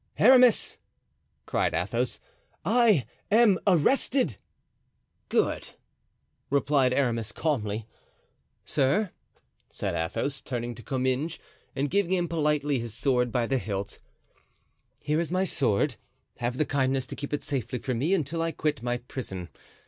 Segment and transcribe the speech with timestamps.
[0.17, 0.79] "Aramis,"
[1.45, 2.19] cried Athos,
[2.65, 4.37] "I am arrested."
[5.29, 5.69] "Good,"
[6.49, 7.85] replied Aramis, calmly.
[8.65, 9.11] "Sir,"
[9.69, 11.37] said Athos, turning to Comminges
[11.75, 13.99] and giving him politely his sword by the hilt,
[14.97, 15.97] "here is my sword;
[16.37, 19.49] have the kindness to keep it safely for me until I quit my prison.